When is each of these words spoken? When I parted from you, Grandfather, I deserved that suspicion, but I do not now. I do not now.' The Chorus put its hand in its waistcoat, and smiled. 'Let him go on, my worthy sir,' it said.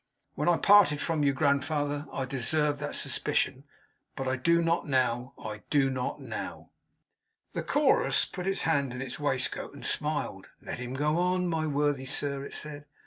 When 0.33 0.49
I 0.49 0.57
parted 0.57 0.99
from 0.99 1.21
you, 1.23 1.31
Grandfather, 1.31 2.07
I 2.11 2.25
deserved 2.25 2.79
that 2.79 2.95
suspicion, 2.95 3.65
but 4.15 4.27
I 4.27 4.35
do 4.35 4.59
not 4.63 4.87
now. 4.87 5.35
I 5.37 5.61
do 5.69 5.91
not 5.91 6.19
now.' 6.19 6.71
The 7.51 7.61
Chorus 7.61 8.25
put 8.25 8.47
its 8.47 8.63
hand 8.63 8.93
in 8.95 9.01
its 9.03 9.19
waistcoat, 9.19 9.75
and 9.75 9.85
smiled. 9.85 10.47
'Let 10.59 10.79
him 10.79 10.95
go 10.95 11.19
on, 11.19 11.47
my 11.47 11.67
worthy 11.67 12.05
sir,' 12.05 12.43
it 12.45 12.55
said. 12.55 12.85